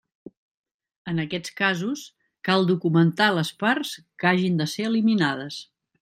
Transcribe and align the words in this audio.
En 1.11 1.23
aquests 1.23 1.51
casos, 1.59 2.05
cal 2.49 2.65
documentar 2.71 3.27
les 3.39 3.51
parts 3.65 3.91
que 4.23 4.31
hagin 4.31 4.57
de 4.63 4.67
ser 4.73 4.89
eliminades. 4.93 5.59